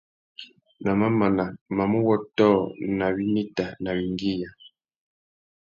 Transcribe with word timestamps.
Na 0.83 0.91
mamana, 0.99 1.45
mamú 1.75 1.97
wôtō 2.07 2.49
nà 2.97 3.05
winita 3.15 3.65
nà 3.83 3.91
«wingüiya». 3.97 4.49